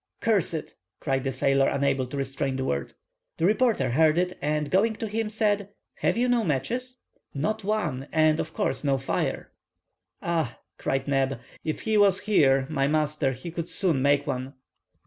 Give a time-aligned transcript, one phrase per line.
[0.19, 2.95] "Curse it!" cried the sailor, unable to restrain the word.
[3.37, 6.97] The reporter heard it, and going to him said:—"Have you no matches?"
[7.35, 9.51] "Not one; and, of course, no fire."
[10.19, 14.55] "Ah," cried Neb, "if he was here, my master, he could soon make one."